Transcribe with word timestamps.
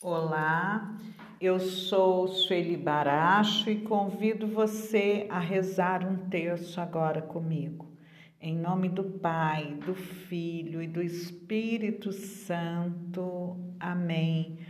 Olá, 0.00 0.96
eu 1.40 1.58
sou 1.58 2.28
Sueli 2.28 2.76
Baracho 2.76 3.68
e 3.68 3.80
convido 3.80 4.46
você 4.46 5.26
a 5.28 5.40
rezar 5.40 6.06
um 6.06 6.16
terço 6.28 6.80
agora 6.80 7.20
comigo. 7.20 7.84
Em 8.40 8.56
nome 8.56 8.88
do 8.88 9.02
Pai, 9.02 9.74
do 9.84 9.96
Filho 9.96 10.80
e 10.80 10.86
do 10.86 11.02
Espírito 11.02 12.12
Santo. 12.12 13.56
Amém. 13.80 14.60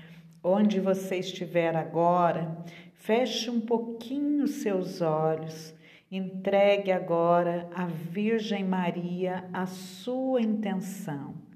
Onde 0.42 0.80
você 0.80 1.16
estiver 1.16 1.76
agora, 1.76 2.64
feche 2.94 3.50
um 3.50 3.60
pouquinho 3.60 4.48
seus 4.48 5.02
olhos. 5.02 5.74
Entregue 6.10 6.90
agora 6.90 7.68
à 7.74 7.84
Virgem 7.84 8.64
Maria 8.64 9.46
a 9.52 9.66
sua 9.66 10.40
intenção 10.40 11.47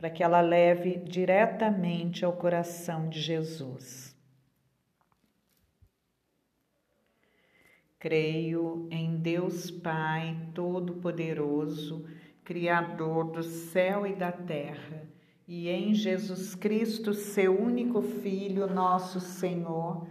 para 0.00 0.08
que 0.08 0.22
ela 0.22 0.40
leve 0.40 0.96
diretamente 0.96 2.24
ao 2.24 2.32
coração 2.32 3.10
de 3.10 3.20
Jesus. 3.20 4.16
Creio 7.98 8.88
em 8.90 9.18
Deus 9.18 9.70
Pai 9.70 10.34
Todo-Poderoso, 10.54 12.06
Criador 12.42 13.24
do 13.24 13.42
céu 13.42 14.06
e 14.06 14.14
da 14.14 14.32
terra, 14.32 15.06
e 15.46 15.68
em 15.68 15.92
Jesus 15.92 16.54
Cristo, 16.54 17.12
seu 17.12 17.60
único 17.60 18.00
Filho, 18.00 18.66
nosso 18.66 19.20
Senhor, 19.20 20.06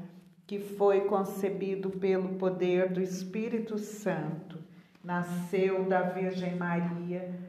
que 0.45 0.59
foi 0.59 1.01
concebido 1.05 1.89
pelo 1.89 2.35
poder 2.35 2.93
do 2.93 3.01
Espírito 3.01 3.79
Santo, 3.79 4.59
nasceu 5.03 5.85
da 5.85 6.01
Virgem 6.01 6.55
Maria 6.55 7.48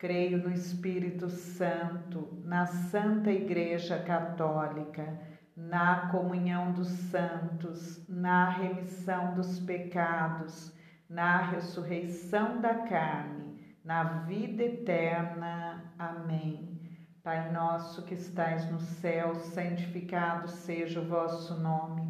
Creio 0.00 0.38
no 0.38 0.50
Espírito 0.50 1.30
Santo, 1.30 2.42
na 2.44 2.66
Santa 2.66 3.30
Igreja 3.30 4.02
Católica 4.02 5.30
na 5.68 6.08
comunhão 6.08 6.72
dos 6.72 6.88
santos, 6.88 8.06
na 8.08 8.48
remissão 8.48 9.34
dos 9.34 9.60
pecados, 9.60 10.72
na 11.08 11.38
ressurreição 11.38 12.60
da 12.60 12.74
carne, 12.74 13.76
na 13.84 14.02
vida 14.24 14.62
eterna. 14.62 15.92
Amém. 15.98 16.80
Pai 17.22 17.52
nosso 17.52 18.04
que 18.06 18.14
estais 18.14 18.70
no 18.70 18.80
céu, 18.80 19.34
santificado 19.34 20.48
seja 20.48 21.00
o 21.00 21.06
vosso 21.06 21.60
nome. 21.60 22.09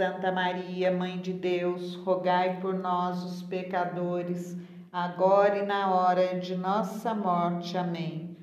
Santa 0.00 0.32
Maria, 0.32 0.90
Mãe 0.90 1.18
de 1.18 1.30
Deus, 1.30 1.94
rogai 1.96 2.58
por 2.58 2.72
nós, 2.72 3.22
os 3.22 3.42
pecadores, 3.42 4.56
agora 4.90 5.58
e 5.58 5.66
na 5.66 5.94
hora 5.94 6.40
de 6.40 6.56
nossa 6.56 7.12
morte. 7.12 7.76
Amém. 7.76 8.34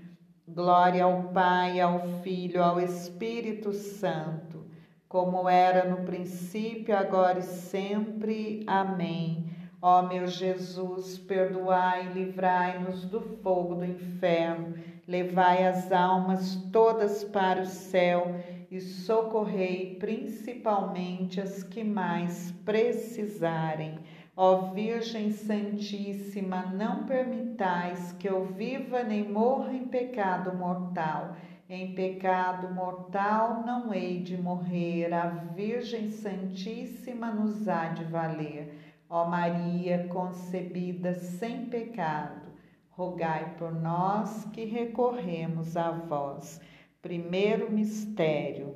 Glória 0.47 1.03
ao 1.03 1.23
Pai, 1.34 1.79
ao 1.79 2.07
Filho, 2.22 2.62
ao 2.62 2.79
Espírito 2.79 3.73
Santo 3.73 4.67
como 5.09 5.50
era 5.50 5.90
no 5.90 6.06
princípio, 6.06 6.96
agora 6.96 7.40
e 7.40 7.44
sempre. 7.44 8.63
Amém. 8.67 9.50
Ó 9.81 10.03
meu 10.03 10.28
Jesus, 10.28 11.17
perdoai 11.17 12.07
e 12.07 12.13
livrai-nos 12.13 13.03
do 13.06 13.19
fogo 13.19 13.73
do 13.73 13.85
inferno, 13.85 14.75
levai 15.07 15.66
as 15.66 15.91
almas 15.91 16.56
todas 16.72 17.23
para 17.23 17.62
o 17.62 17.66
céu 17.66 18.35
e 18.69 18.79
socorrei 18.81 19.95
principalmente 20.00 21.39
as 21.39 21.63
que 21.63 21.83
mais 21.83 22.51
precisarem. 22.66 24.00
Ó 24.35 24.72
Virgem 24.73 25.31
Santíssima, 25.31 26.66
não 26.67 27.05
permitais 27.05 28.11
que 28.13 28.29
eu 28.29 28.45
viva 28.45 29.03
nem 29.03 29.28
morra 29.28 29.73
em 29.73 29.88
pecado 29.88 30.55
mortal 30.55 31.35
em 31.69 31.94
pecado 31.94 32.73
mortal 32.73 33.61
não 33.66 33.94
hei 33.94 34.22
de 34.22 34.41
morrer, 34.41 35.13
a 35.13 35.28
Virgem 35.28 36.11
Santíssima 36.11 37.29
nos 37.29 37.67
há 37.67 37.89
de 37.89 38.05
valer. 38.05 38.95
Ó 39.09 39.25
Maria 39.25 40.07
concebida 40.07 41.13
sem 41.13 41.66
pecado, 41.66 42.47
rogai 42.91 43.55
por 43.57 43.73
nós 43.73 44.45
que 44.53 44.63
recorremos 44.63 45.75
a 45.75 45.91
vós. 45.91 46.61
Primeiro 47.02 47.72
mistério, 47.72 48.75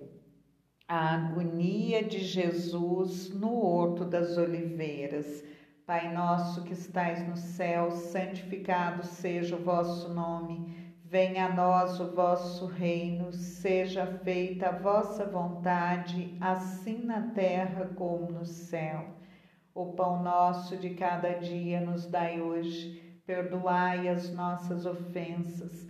a 0.88 1.16
agonia 1.16 2.04
de 2.04 2.20
Jesus 2.20 3.34
no 3.34 3.52
Horto 3.52 4.06
das 4.06 4.38
Oliveiras. 4.38 5.44
Pai 5.88 6.14
nosso 6.14 6.64
que 6.64 6.74
estais 6.74 7.28
no 7.28 7.36
céu, 7.36 7.90
santificado 7.90 9.04
seja 9.04 9.56
o 9.56 9.64
vosso 9.64 10.14
nome. 10.14 10.94
Venha 11.04 11.48
a 11.48 11.54
nós 11.54 12.00
o 12.00 12.12
vosso 12.14 12.68
reino, 12.68 13.34
seja 13.34 14.06
feita 14.06 14.70
a 14.70 14.78
vossa 14.78 15.26
vontade, 15.26 16.38
assim 16.40 17.04
na 17.04 17.30
terra 17.30 17.92
como 17.96 18.32
no 18.32 18.46
céu. 18.46 19.16
O 19.74 19.94
pão 19.94 20.22
nosso 20.22 20.78
de 20.78 20.92
cada 20.92 21.40
dia 21.40 21.82
nos 21.82 22.06
dai 22.06 22.40
hoje, 22.40 23.22
perdoai 23.26 24.08
as 24.08 24.32
nossas 24.32 24.86
ofensas, 24.86 25.90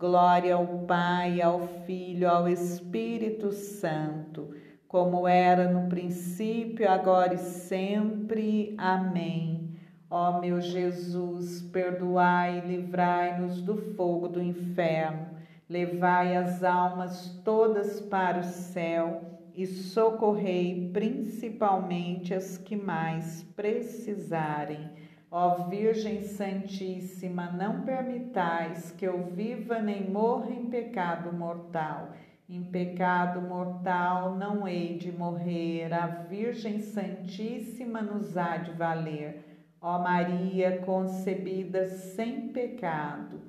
Glória 0.00 0.54
ao 0.54 0.66
Pai, 0.86 1.42
ao 1.42 1.60
Filho, 1.84 2.26
ao 2.26 2.48
Espírito 2.48 3.52
Santo, 3.52 4.54
como 4.88 5.28
era 5.28 5.70
no 5.70 5.90
princípio, 5.90 6.90
agora 6.90 7.34
e 7.34 7.38
sempre. 7.38 8.74
Amém. 8.78 9.76
Ó 10.10 10.40
meu 10.40 10.58
Jesus, 10.58 11.60
perdoai 11.60 12.60
e 12.60 12.76
livrai-nos 12.76 13.60
do 13.60 13.76
fogo 13.76 14.26
do 14.26 14.40
inferno, 14.40 15.26
levai 15.68 16.34
as 16.34 16.64
almas 16.64 17.38
todas 17.44 18.00
para 18.00 18.38
o 18.38 18.44
céu 18.44 19.38
e 19.54 19.66
socorrei 19.66 20.88
principalmente 20.94 22.32
as 22.32 22.56
que 22.56 22.74
mais 22.74 23.42
precisarem. 23.54 24.88
Ó 25.32 25.68
Virgem 25.68 26.24
Santíssima, 26.24 27.52
não 27.52 27.82
permitais 27.82 28.90
que 28.90 29.04
eu 29.04 29.26
viva 29.26 29.78
nem 29.78 30.10
morra 30.10 30.50
em 30.50 30.66
pecado 30.66 31.32
mortal. 31.32 32.08
Em 32.48 32.64
pecado 32.64 33.40
mortal 33.40 34.34
não 34.34 34.66
hei 34.66 34.98
de 34.98 35.12
morrer, 35.12 35.94
a 35.94 36.08
Virgem 36.08 36.80
Santíssima 36.80 38.02
nos 38.02 38.36
há 38.36 38.56
de 38.56 38.72
valer. 38.72 39.68
Ó 39.80 40.00
Maria 40.00 40.82
concebida 40.84 41.88
sem 41.88 42.48
pecado, 42.48 43.40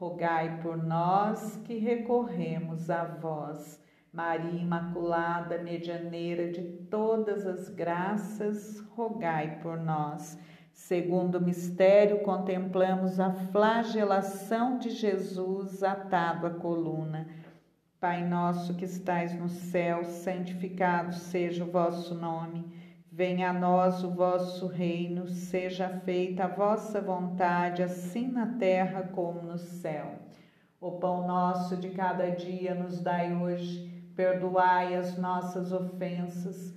rogai 0.00 0.58
por 0.62 0.82
nós 0.82 1.60
que 1.66 1.76
recorremos 1.76 2.88
a 2.88 3.04
vós. 3.04 3.78
Maria 4.10 4.62
Imaculada, 4.62 5.58
medianeira 5.58 6.50
de 6.50 6.62
todas 6.62 7.46
as 7.46 7.68
graças, 7.68 8.80
rogai 8.96 9.60
por 9.60 9.76
nós. 9.76 10.38
Segundo 10.76 11.40
mistério, 11.40 12.20
contemplamos 12.20 13.18
a 13.18 13.32
flagelação 13.32 14.78
de 14.78 14.90
Jesus 14.90 15.82
atado 15.82 16.46
à 16.46 16.50
coluna. 16.50 17.26
Pai 17.98 18.22
nosso 18.22 18.74
que 18.74 18.84
estais 18.84 19.34
no 19.34 19.48
céu, 19.48 20.04
santificado 20.04 21.14
seja 21.14 21.64
o 21.64 21.70
vosso 21.70 22.14
nome. 22.14 22.62
Venha 23.10 23.50
a 23.50 23.52
nós 23.54 24.04
o 24.04 24.10
vosso 24.10 24.66
reino, 24.66 25.26
seja 25.26 25.88
feita 26.04 26.44
a 26.44 26.48
vossa 26.48 27.00
vontade, 27.00 27.82
assim 27.82 28.28
na 28.30 28.46
terra 28.58 29.02
como 29.02 29.40
no 29.40 29.56
céu. 29.56 30.16
O 30.78 30.92
pão 30.92 31.26
nosso 31.26 31.74
de 31.74 31.88
cada 31.90 32.30
dia 32.30 32.74
nos 32.74 33.00
dai 33.00 33.34
hoje, 33.34 34.12
perdoai 34.14 34.94
as 34.94 35.16
nossas 35.16 35.72
ofensas 35.72 36.76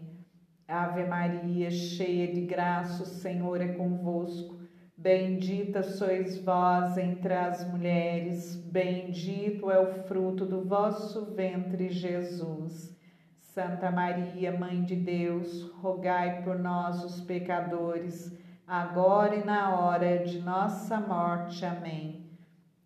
Ave 0.71 1.03
Maria, 1.03 1.69
cheia 1.69 2.33
de 2.33 2.45
graça, 2.45 3.03
o 3.03 3.05
Senhor 3.05 3.59
é 3.59 3.73
convosco. 3.73 4.57
Bendita 4.97 5.83
sois 5.83 6.41
vós 6.45 6.97
entre 6.97 7.33
as 7.33 7.69
mulheres, 7.69 8.55
bendito 8.55 9.69
é 9.69 9.77
o 9.77 10.03
fruto 10.03 10.45
do 10.45 10.63
vosso 10.63 11.35
ventre, 11.35 11.89
Jesus. 11.89 12.97
Santa 13.37 13.91
Maria, 13.91 14.57
Mãe 14.57 14.81
de 14.85 14.95
Deus, 14.95 15.69
rogai 15.81 16.41
por 16.41 16.57
nós, 16.57 17.03
os 17.03 17.19
pecadores, 17.19 18.33
agora 18.65 19.35
e 19.35 19.43
na 19.43 19.77
hora 19.77 20.19
de 20.19 20.39
nossa 20.39 21.01
morte. 21.01 21.65
Amém. 21.65 22.31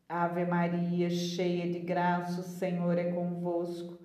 Ave 0.10 0.44
Maria, 0.44 1.12
cheia 1.12 1.72
de 1.72 1.82
graça, 1.82 2.42
o 2.42 2.44
Senhor 2.44 2.98
é 2.98 3.12
convosco. 3.12 4.05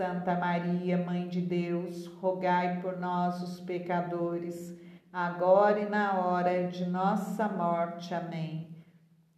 Santa 0.00 0.34
Maria, 0.34 0.96
Mãe 0.96 1.28
de 1.28 1.42
Deus, 1.42 2.06
rogai 2.06 2.80
por 2.80 2.98
nós, 2.98 3.42
os 3.42 3.60
pecadores, 3.60 4.74
agora 5.12 5.78
e 5.78 5.90
na 5.90 6.18
hora 6.18 6.68
de 6.68 6.86
nossa 6.86 7.46
morte. 7.46 8.14
Amém. 8.14 8.82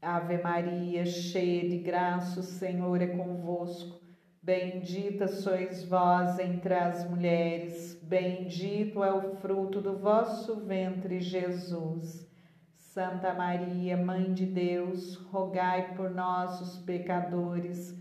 Ave 0.01 0.39
Maria, 0.41 1.05
cheia 1.05 1.69
de 1.69 1.79
graça, 1.79 2.39
o 2.39 2.45
Senhor 2.45 3.03
é 3.03 3.09
convosco. 3.09 4.01
Bendita 4.41 5.27
sois 5.27 5.85
vós 5.85 6.39
entre 6.39 6.75
as 6.75 7.11
mulheres, 7.11 7.99
bendito 8.01 9.03
é 9.03 9.13
o 9.13 9.35
fruto 9.39 9.81
do 9.81 9.99
vosso 9.99 10.61
ventre, 10.61 11.19
Jesus. 11.19 12.25
Santa 12.77 13.35
Maria, 13.35 13.97
Mãe 13.97 14.33
de 14.33 14.47
Deus, 14.47 15.17
rogai 15.33 15.97
por 15.97 16.09
nós, 16.09 16.61
os 16.61 16.79
pecadores, 16.79 18.01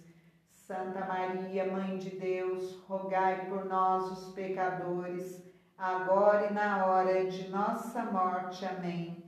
Santa 0.71 1.05
Maria, 1.05 1.69
Mãe 1.69 1.97
de 1.97 2.11
Deus, 2.11 2.81
rogai 2.87 3.45
por 3.49 3.65
nós, 3.65 4.09
os 4.09 4.33
pecadores, 4.33 5.43
agora 5.77 6.47
e 6.47 6.53
na 6.53 6.85
hora 6.85 7.25
de 7.25 7.49
nossa 7.49 8.05
morte. 8.05 8.65
Amém. 8.65 9.21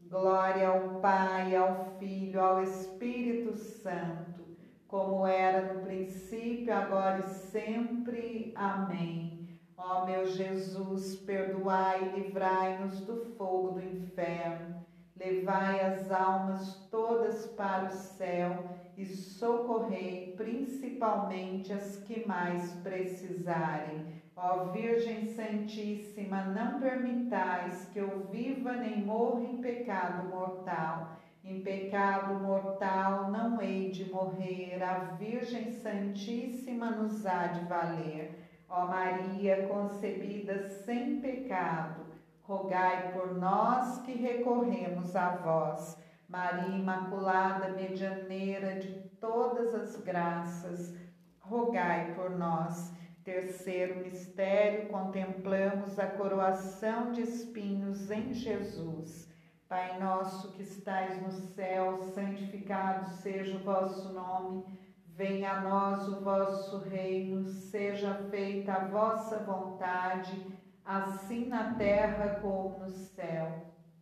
Glória 0.00 0.66
ao 0.66 0.98
Pai, 0.98 1.54
ao 1.54 1.84
Filho, 2.00 2.40
ao 2.40 2.64
Espírito 2.64 3.54
Santo, 3.54 4.44
como 4.88 5.24
era 5.24 5.72
no 5.72 5.82
princípio, 5.82 6.74
agora 6.74 7.20
e 7.20 7.28
sempre. 7.28 8.52
Amém. 8.56 9.56
Ó 9.76 10.04
meu 10.04 10.26
Jesus, 10.26 11.14
perdoai 11.14 12.08
e 12.08 12.20
livrai-nos 12.22 13.02
do 13.02 13.24
fogo 13.36 13.74
do 13.74 13.86
inferno. 13.86 14.84
Levai 15.16 15.78
as 15.78 16.10
almas 16.10 16.88
todas 16.90 17.46
para 17.46 17.84
o 17.84 17.90
céu 17.90 18.87
e 18.98 19.06
socorrei 19.06 20.34
principalmente 20.36 21.72
as 21.72 21.98
que 21.98 22.26
mais 22.26 22.72
precisarem. 22.82 24.18
Ó 24.36 24.66
Virgem 24.72 25.28
Santíssima, 25.28 26.42
não 26.46 26.80
permitais 26.80 27.88
que 27.92 28.00
eu 28.00 28.26
viva 28.30 28.72
nem 28.72 29.04
morra 29.04 29.44
em 29.44 29.58
pecado 29.58 30.28
mortal. 30.28 31.16
Em 31.44 31.60
pecado 31.60 32.34
mortal 32.42 33.30
não 33.30 33.62
hei 33.62 33.90
de 33.90 34.10
morrer, 34.10 34.82
a 34.82 35.14
Virgem 35.14 35.70
Santíssima 35.70 36.90
nos 36.90 37.24
há 37.24 37.46
de 37.46 37.64
valer. 37.66 38.36
Ó 38.68 38.84
Maria 38.86 39.66
concebida 39.68 40.68
sem 40.68 41.20
pecado, 41.20 42.04
rogai 42.42 43.12
por 43.12 43.34
nós 43.38 44.02
que 44.02 44.12
recorremos 44.12 45.14
a 45.14 45.36
vós. 45.36 46.07
Maria 46.28 46.76
Imaculada, 46.76 47.70
medianeira 47.70 48.78
de 48.78 49.08
todas 49.18 49.74
as 49.74 49.96
graças, 50.02 50.94
rogai 51.40 52.14
por 52.14 52.28
nós. 52.28 52.92
Terceiro 53.24 54.00
mistério, 54.00 54.90
contemplamos 54.90 55.98
a 55.98 56.06
coroação 56.06 57.12
de 57.12 57.22
espinhos 57.22 58.10
em 58.10 58.34
Jesus. 58.34 59.26
Pai 59.66 59.98
nosso 59.98 60.52
que 60.52 60.62
estais 60.62 61.20
no 61.22 61.30
céu, 61.30 61.98
santificado 62.14 63.08
seja 63.22 63.56
o 63.56 63.64
vosso 63.64 64.12
nome. 64.12 64.64
Venha 65.06 65.52
a 65.52 65.60
nós 65.62 66.08
o 66.08 66.20
vosso 66.20 66.78
reino, 66.80 67.46
seja 67.46 68.14
feita 68.30 68.74
a 68.74 68.86
vossa 68.86 69.38
vontade, 69.38 70.58
assim 70.84 71.48
na 71.48 71.74
terra 71.74 72.38
como 72.40 72.80
no 72.80 72.90
céu. 72.90 73.67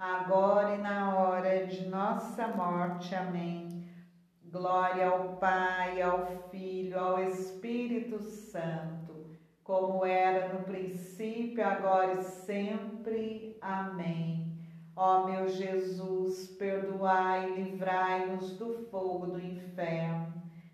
agora 0.00 0.76
e 0.76 0.78
na 0.78 1.14
hora 1.14 1.66
de 1.66 1.86
nossa 1.86 2.48
morte. 2.48 3.14
Amém. 3.14 3.84
Glória 4.50 5.08
ao 5.08 5.36
Pai, 5.36 6.00
ao 6.00 6.26
Filho, 6.50 6.98
ao 6.98 7.22
Espírito 7.22 8.18
Santo, 8.18 9.26
como 9.62 10.04
era 10.04 10.54
no 10.54 10.64
princípio, 10.64 11.64
agora 11.64 12.14
e 12.14 12.22
sempre. 12.22 13.58
Amém. 13.60 14.58
Ó 14.96 15.26
meu 15.26 15.46
Jesus, 15.48 16.46
perdoai 16.58 17.50
e 17.50 17.62
livrai-nos 17.62 18.56
do 18.56 18.88
fogo 18.90 19.26
do 19.26 19.40
inferno. 19.40 20.32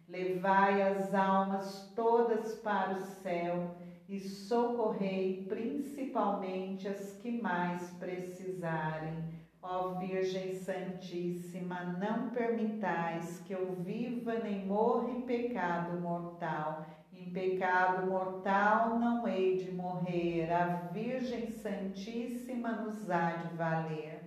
Levai 0.08 0.82
as 0.82 1.12
almas 1.12 1.92
todas 1.96 2.54
para 2.54 2.94
o 2.94 3.00
céu 3.00 3.74
e 4.08 4.20
socorrei 4.20 5.44
principalmente 5.48 6.88
as 6.88 7.12
que 7.18 7.30
mais 7.40 7.90
precisarem. 7.98 9.24
Ó 9.62 9.94
Virgem 9.94 10.54
Santíssima, 10.54 11.96
não 11.98 12.30
permitais 12.30 13.40
que 13.40 13.52
eu 13.52 13.74
viva 13.76 14.38
nem 14.38 14.64
morra 14.64 15.10
em 15.10 15.22
pecado 15.22 16.00
mortal 16.00 16.86
em 17.18 17.30
pecado 17.30 18.06
mortal 18.06 18.98
não 18.98 19.26
hei 19.26 19.56
de 19.56 19.72
morrer, 19.72 20.52
a 20.52 20.66
Virgem 20.92 21.50
Santíssima 21.50 22.72
nos 22.72 23.10
há 23.10 23.32
de 23.32 23.56
valer. 23.56 24.20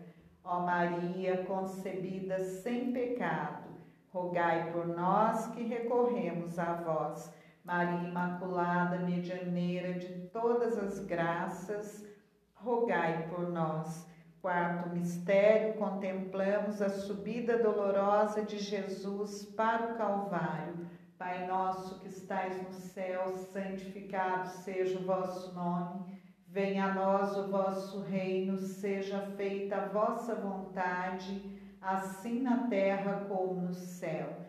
Ó 0.44 0.62
Maria, 0.62 1.46
concebida 1.46 2.39
sem 2.39 2.92
pecado, 2.92 3.70
rogai 4.12 4.72
por 4.72 4.88
nós 4.88 5.48
que 5.54 5.63
recorremos 5.63 6.58
a 6.58 6.74
vós. 6.74 7.32
Maria 7.63 8.08
Imaculada, 8.08 9.00
medianeira 9.00 9.93
de 9.93 10.28
todas 10.28 10.78
as 10.78 11.00
graças, 11.06 12.06
rogai 12.56 13.28
por 13.30 13.50
nós. 13.50 14.08
Quarto 14.41 14.89
mistério, 14.89 15.74
contemplamos 15.74 16.82
a 16.82 16.89
subida 16.89 17.58
dolorosa 17.58 18.43
de 18.43 18.58
Jesus 18.58 19.43
para 19.43 19.93
o 19.93 19.98
Calvário. 19.98 20.88
Pai 21.17 21.45
nosso 21.45 22.00
que 22.00 22.08
estais 22.08 22.62
no 22.63 22.72
céu, 22.72 23.28
santificado 23.52 24.48
seja 24.48 24.98
o 24.98 25.06
vosso 25.06 25.54
nome. 25.54 26.17
Venha 26.48 26.86
a 26.86 26.93
nós 26.93 27.38
o 27.38 27.52
vosso 27.52 28.02
reino, 28.02 28.58
seja 28.58 29.19
feita 29.36 29.76
a 29.76 29.88
vossa 29.89 30.34
vontade, 30.34 31.60
assim 31.82 32.41
na 32.41 32.69
terra 32.69 33.26
como 33.28 33.62
no 33.62 33.74
céu. 33.74 34.49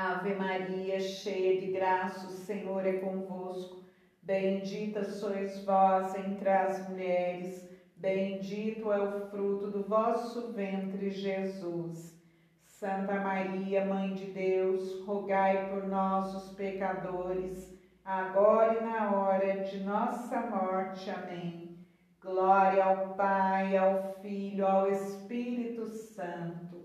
Ave 0.00 0.32
Maria, 0.36 1.00
cheia 1.00 1.60
de 1.60 1.72
graça, 1.72 2.28
o 2.28 2.30
Senhor 2.30 2.86
é 2.86 2.98
convosco. 2.98 3.82
Bendita 4.22 5.02
sois 5.02 5.64
vós 5.64 6.14
entre 6.14 6.48
as 6.48 6.88
mulheres, 6.88 7.68
bendito 7.96 8.92
é 8.92 9.02
o 9.02 9.26
fruto 9.26 9.72
do 9.72 9.82
vosso 9.82 10.52
ventre, 10.52 11.10
Jesus. 11.10 12.16
Santa 12.64 13.18
Maria, 13.18 13.86
Mãe 13.86 14.14
de 14.14 14.26
Deus, 14.26 15.04
rogai 15.04 15.68
por 15.68 15.88
nós, 15.88 16.32
os 16.32 16.54
pecadores, 16.54 17.76
agora 18.04 18.78
e 18.78 18.84
na 18.84 19.16
hora 19.16 19.64
de 19.64 19.80
nossa 19.80 20.42
morte. 20.42 21.10
Amém. 21.10 21.76
Glória 22.22 22.84
ao 22.84 23.14
Pai, 23.16 23.76
ao 23.76 24.14
Filho, 24.22 24.64
ao 24.64 24.88
Espírito 24.92 25.86
Santo, 25.88 26.77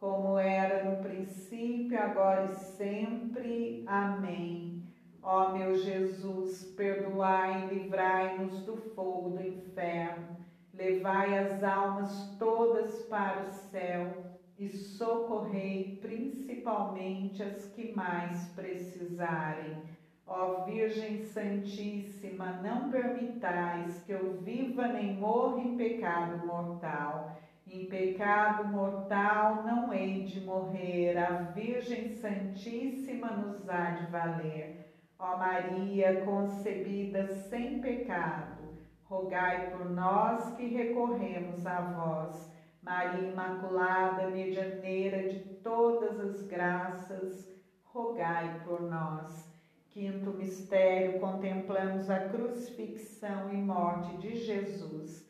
como 0.00 0.38
era 0.38 0.82
no 0.82 1.02
princípio, 1.02 2.00
agora 2.00 2.50
e 2.50 2.54
sempre. 2.54 3.84
Amém. 3.86 4.82
Ó 5.22 5.50
meu 5.50 5.76
Jesus, 5.76 6.64
perdoai 6.74 7.64
e 7.66 7.74
livrai-nos 7.74 8.62
do 8.62 8.78
fogo 8.94 9.36
do 9.36 9.46
inferno, 9.46 10.38
levai 10.72 11.38
as 11.38 11.62
almas 11.62 12.34
todas 12.38 13.02
para 13.02 13.42
o 13.42 13.52
céu 13.52 14.24
e 14.58 14.70
socorrei 14.70 15.98
principalmente 16.00 17.42
as 17.42 17.66
que 17.66 17.94
mais 17.94 18.48
precisarem. 18.54 19.82
Ó 20.26 20.64
Virgem 20.64 21.24
Santíssima, 21.24 22.52
não 22.62 22.90
permitais 22.90 24.02
que 24.04 24.12
eu 24.12 24.38
viva 24.38 24.88
nem 24.88 25.16
morra 25.16 25.60
em 25.60 25.76
pecado 25.76 26.46
mortal. 26.46 27.36
Em 27.72 27.86
pecado 27.86 28.66
mortal 28.66 29.62
não 29.62 29.94
hei 29.94 30.24
de 30.24 30.40
morrer, 30.40 31.16
a 31.16 31.52
Virgem 31.52 32.08
Santíssima 32.16 33.28
nos 33.28 33.68
há 33.68 33.90
de 33.90 34.10
valer. 34.10 34.92
Ó 35.16 35.36
Maria, 35.36 36.24
concebida 36.24 37.28
sem 37.28 37.80
pecado, 37.80 38.76
rogai 39.04 39.70
por 39.70 39.88
nós 39.88 40.52
que 40.56 40.66
recorremos 40.66 41.64
a 41.64 41.80
vós. 41.80 42.52
Maria 42.82 43.28
Imaculada, 43.28 44.28
medianeira 44.30 45.28
de 45.28 45.38
todas 45.62 46.18
as 46.18 46.42
graças, 46.48 47.48
rogai 47.84 48.62
por 48.64 48.82
nós. 48.82 49.48
Quinto 49.90 50.32
mistério, 50.32 51.20
contemplamos 51.20 52.10
a 52.10 52.30
crucifixão 52.30 53.52
e 53.52 53.58
morte 53.58 54.16
de 54.16 54.34
Jesus. 54.34 55.29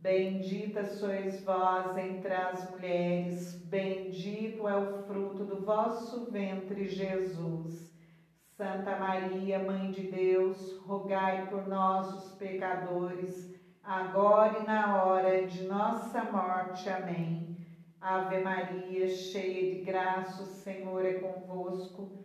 Bendita 0.00 0.82
sois 0.82 1.44
vós 1.44 1.94
entre 1.98 2.32
as 2.32 2.70
mulheres, 2.70 3.54
bendito 3.66 4.66
é 4.66 4.74
o 4.74 5.02
fruto 5.02 5.44
do 5.44 5.62
vosso 5.62 6.30
ventre, 6.30 6.88
Jesus. 6.88 7.92
Santa 8.56 8.96
Maria, 8.96 9.58
Mãe 9.58 9.90
de 9.90 10.10
Deus, 10.10 10.78
rogai 10.86 11.50
por 11.50 11.68
nós, 11.68 12.14
os 12.14 12.32
pecadores, 12.36 13.54
agora 13.84 14.60
e 14.60 14.66
na 14.66 15.04
hora 15.04 15.46
de 15.46 15.64
nossa 15.64 16.24
morte. 16.24 16.88
Amém. 16.88 17.58
Ave 18.00 18.40
Maria, 18.40 19.06
cheia 19.06 19.74
de 19.74 19.82
graça, 19.82 20.42
o 20.44 20.46
Senhor 20.46 21.04
é 21.04 21.12
convosco. 21.20 22.24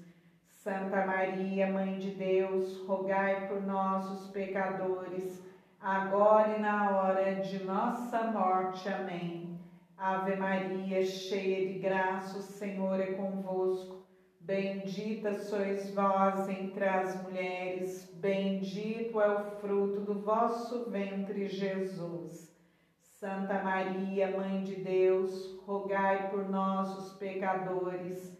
Santa 0.63 1.07
Maria, 1.07 1.71
Mãe 1.71 1.97
de 1.97 2.11
Deus, 2.11 2.85
rogai 2.85 3.47
por 3.47 3.63
nós, 3.63 4.05
os 4.11 4.27
pecadores, 4.29 5.41
agora 5.79 6.55
e 6.55 6.61
na 6.61 6.97
hora 6.97 7.33
de 7.41 7.63
nossa 7.63 8.25
morte. 8.25 8.87
Amém. 8.87 9.59
Ave 9.97 10.35
Maria, 10.35 11.03
cheia 11.03 11.67
de 11.67 11.79
graça, 11.79 12.37
o 12.37 12.43
Senhor 12.43 12.99
é 12.99 13.07
convosco. 13.13 14.05
Bendita 14.39 15.33
sois 15.33 15.91
vós 15.95 16.47
entre 16.47 16.85
as 16.85 17.23
mulheres, 17.23 18.13
bendito 18.13 19.19
é 19.19 19.31
o 19.31 19.59
fruto 19.59 20.01
do 20.01 20.21
vosso 20.21 20.91
ventre, 20.91 21.47
Jesus. 21.47 22.55
Santa 22.99 23.63
Maria, 23.63 24.37
Mãe 24.37 24.63
de 24.63 24.75
Deus, 24.75 25.59
rogai 25.65 26.29
por 26.29 26.47
nós, 26.47 26.95
os 26.99 27.13
pecadores, 27.17 28.39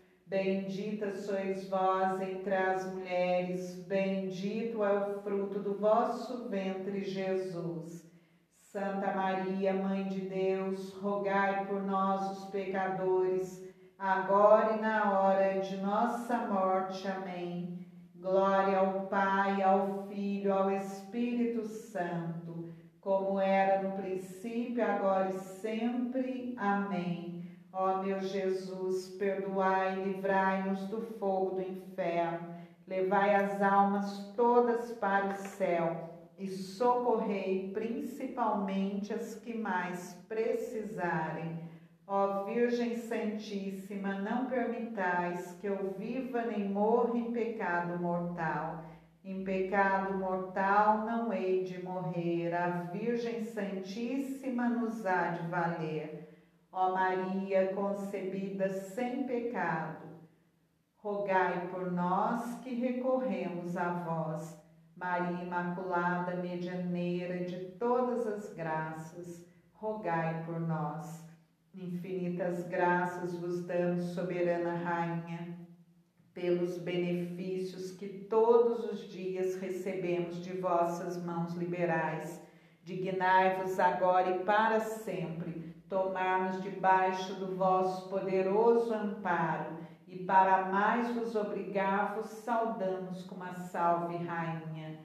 Bendita 0.31 1.13
sois 1.13 1.67
vós 1.67 2.21
entre 2.21 2.55
as 2.55 2.89
mulheres, 2.93 3.75
bendito 3.85 4.81
é 4.81 4.93
o 4.93 5.21
fruto 5.21 5.59
do 5.59 5.77
vosso 5.77 6.47
ventre, 6.47 7.03
Jesus. 7.03 8.09
Santa 8.55 9.13
Maria, 9.13 9.73
Mãe 9.73 10.07
de 10.07 10.21
Deus, 10.21 10.93
rogai 10.93 11.65
por 11.65 11.83
nós, 11.83 12.31
os 12.31 12.49
pecadores, 12.49 13.61
agora 13.99 14.77
e 14.77 14.79
na 14.79 15.19
hora 15.19 15.59
de 15.59 15.75
nossa 15.75 16.37
morte. 16.47 17.05
Amém. 17.09 17.85
Glória 18.15 18.77
ao 18.77 19.07
Pai, 19.07 19.61
ao 19.61 20.07
Filho, 20.07 20.53
ao 20.53 20.71
Espírito 20.71 21.65
Santo, 21.65 22.73
como 23.01 23.37
era 23.37 23.83
no 23.83 23.97
princípio, 23.97 24.81
agora 24.81 25.31
e 25.31 25.39
sempre. 25.39 26.55
Amém. 26.57 27.40
Ó 27.73 28.03
meu 28.03 28.19
Jesus, 28.19 29.07
perdoai 29.17 29.99
e 29.99 30.03
livrai-nos 30.03 30.87
do 30.87 31.01
fogo 31.01 31.55
do 31.55 31.61
inferno, 31.61 32.53
levai 32.85 33.33
as 33.33 33.61
almas 33.61 34.33
todas 34.35 34.91
para 34.93 35.27
o 35.27 35.35
céu 35.35 36.09
e 36.37 36.47
socorrei 36.47 37.71
principalmente 37.71 39.13
as 39.13 39.35
que 39.35 39.53
mais 39.53 40.13
precisarem. 40.27 41.59
Ó 42.05 42.43
Virgem 42.43 42.97
Santíssima, 42.97 44.15
não 44.15 44.47
permitais 44.47 45.55
que 45.61 45.67
eu 45.67 45.95
viva 45.97 46.41
nem 46.41 46.67
morra 46.67 47.17
em 47.17 47.31
pecado 47.31 47.97
mortal. 48.01 48.83
Em 49.23 49.45
pecado 49.45 50.17
mortal 50.17 51.05
não 51.05 51.31
hei 51.31 51.63
de 51.63 51.81
morrer, 51.81 52.53
a 52.53 52.67
Virgem 52.91 53.45
Santíssima 53.45 54.67
nos 54.67 55.05
há 55.05 55.29
de 55.29 55.47
valer. 55.47 56.20
Ó 56.73 56.93
Maria 56.93 57.73
concebida 57.73 58.69
sem 58.69 59.25
pecado, 59.25 60.07
rogai 60.99 61.67
por 61.67 61.91
nós 61.91 62.55
que 62.61 62.73
recorremos 62.73 63.75
a 63.75 63.89
vós. 63.89 64.57
Maria 64.95 65.43
Imaculada, 65.43 66.35
medianeira 66.35 67.43
de 67.43 67.71
todas 67.71 68.25
as 68.25 68.53
graças, 68.53 69.45
rogai 69.73 70.45
por 70.45 70.61
nós. 70.61 71.21
Infinitas 71.73 72.65
graças 72.69 73.35
vos 73.35 73.65
damos, 73.65 74.05
soberana 74.13 74.75
Rainha, 74.75 75.57
pelos 76.33 76.77
benefícios 76.77 77.91
que 77.91 78.07
todos 78.07 78.85
os 78.93 79.09
dias 79.09 79.55
recebemos 79.55 80.41
de 80.41 80.53
vossas 80.53 81.21
mãos 81.21 81.53
liberais. 81.53 82.41
Dignai-vos 82.81 83.77
agora 83.77 84.37
e 84.37 84.45
para 84.45 84.79
sempre 84.79 85.50
tomar-nos 85.91 86.63
debaixo 86.63 87.33
do 87.33 87.57
vosso 87.57 88.07
poderoso 88.07 88.93
amparo 88.93 89.75
e 90.07 90.23
para 90.23 90.67
mais 90.71 91.13
vos 91.13 91.35
obrigar, 91.35 92.15
vos 92.15 92.27
saudamos 92.27 93.25
com 93.25 93.35
uma 93.35 93.53
salve, 93.53 94.15
Rainha. 94.15 94.97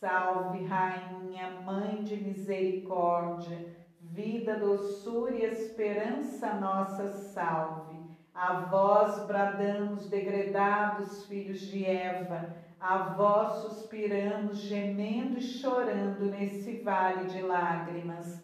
Salve, 0.00 0.64
Rainha, 0.64 1.60
Mãe 1.64 2.02
de 2.02 2.16
misericórdia, 2.16 3.76
vida, 4.00 4.58
doçura 4.58 5.36
e 5.36 5.44
esperança 5.44 6.54
nossa, 6.54 7.06
salve. 7.06 8.02
A 8.34 8.54
vós 8.62 9.24
bradamos, 9.28 10.08
degredados 10.10 11.26
filhos 11.26 11.60
de 11.60 11.84
Eva, 11.84 12.56
a 12.80 12.98
vós 13.14 13.52
suspiramos, 13.62 14.58
gemendo 14.58 15.38
e 15.38 15.42
chorando 15.42 16.26
nesse 16.26 16.82
vale 16.82 17.28
de 17.28 17.40
lágrimas. 17.40 18.43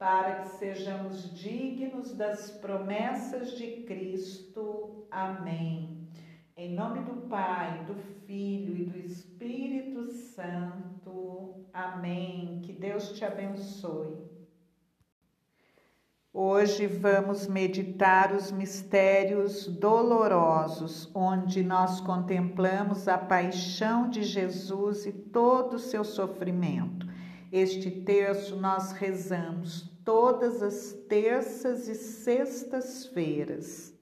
para 0.00 0.36
que 0.36 0.48
sejamos 0.56 1.30
dignos 1.38 2.14
das 2.14 2.50
promessas 2.50 3.52
de 3.58 3.82
Cristo. 3.82 5.06
Amém. 5.10 6.08
Em 6.56 6.74
nome 6.74 7.00
do 7.00 7.28
Pai, 7.28 7.84
do 7.84 7.94
Filho 8.24 8.78
e 8.78 8.84
do 8.86 8.98
Espírito 8.98 10.10
Santo. 10.10 11.66
Amém. 11.70 12.62
Que 12.64 12.72
Deus 12.72 13.12
te 13.12 13.26
abençoe. 13.26 14.16
Hoje 16.32 16.86
vamos 16.86 17.46
meditar 17.46 18.32
os 18.32 18.50
mistérios 18.50 19.66
dolorosos, 19.66 21.14
onde 21.14 21.62
nós 21.62 22.00
contemplamos 22.00 23.06
a 23.06 23.18
paixão 23.18 24.08
de 24.08 24.22
Jesus 24.22 25.04
e 25.04 25.12
todo 25.12 25.74
o 25.74 25.78
seu 25.78 26.04
sofrimento. 26.04 27.09
Este 27.52 27.90
terço 27.90 28.54
nós 28.56 28.92
rezamos 28.92 29.90
todas 30.04 30.62
as 30.62 30.92
terças 31.08 31.88
e 31.88 31.94
sextas-feiras. 31.94 33.92